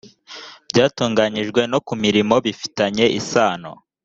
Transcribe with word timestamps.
byatunganyijwe 0.69 1.61
no 1.71 1.79
ku 1.87 1.93
mirimo 2.03 2.35
bifitanye 2.45 3.05
isano 3.19 3.71